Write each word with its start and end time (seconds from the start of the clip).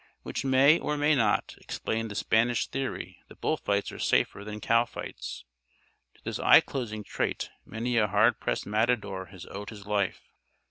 Which 0.23 0.43
may 0.43 0.79
or 0.79 0.97
may 0.97 1.13
not 1.13 1.53
explain 1.59 2.07
the 2.07 2.15
Spanish 2.15 2.65
theory 2.65 3.21
that 3.27 3.39
bullfights 3.39 3.91
are 3.91 3.99
safer 3.99 4.43
than 4.43 4.59
cow 4.59 4.83
fights. 4.83 5.45
To 6.15 6.23
this 6.23 6.39
eye 6.39 6.61
closing 6.61 7.03
trait 7.03 7.51
many 7.67 7.97
a 7.97 8.07
hard 8.07 8.39
pressed 8.39 8.65
matador 8.65 9.27
has 9.27 9.45
owed 9.51 9.69
his 9.69 9.85
life. 9.85 10.31